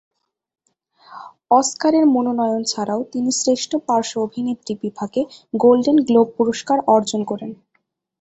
[1.51, 5.21] অস্কারের মনোনয়ন ছাড়াও তিনি শ্রেষ্ঠ পার্শ্ব অভিনেত্রী বিভাগে
[5.53, 7.51] গোল্ডেন গ্লোব পুরস্কার অর্জন করেন।